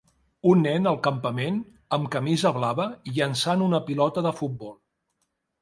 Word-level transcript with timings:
Un 0.51 0.63
nen 0.67 0.91
al 0.91 0.97
campament, 1.07 1.59
amb 1.97 2.09
camisa 2.17 2.53
blava, 2.57 2.89
llençant 3.19 3.65
una 3.67 3.85
pilota 3.91 4.29
de 4.31 4.37
futbol. 4.43 4.77